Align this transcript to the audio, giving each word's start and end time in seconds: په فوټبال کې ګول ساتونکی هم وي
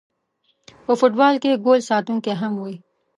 په 0.85 0.91
فوټبال 0.99 1.35
کې 1.43 1.61
ګول 1.65 1.79
ساتونکی 1.89 2.33
هم 2.41 2.53
وي 2.63 2.75